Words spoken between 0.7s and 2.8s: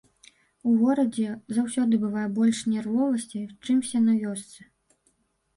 горадзе заўсёды бывае больш